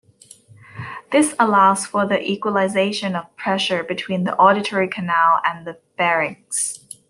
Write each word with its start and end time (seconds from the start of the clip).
This 1.11 1.35
allows 1.37 1.85
for 1.85 2.07
the 2.07 2.19
equalization 2.27 3.15
of 3.15 3.35
pressure 3.35 3.83
between 3.83 4.23
the 4.23 4.35
auditory 4.35 4.87
canal 4.87 5.39
and 5.45 5.63
the 5.63 5.77
pharynx. 5.95 6.79